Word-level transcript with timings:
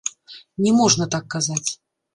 Не 0.65 0.73
можна 0.79 1.09
так 1.17 1.31
казаць. 1.37 1.67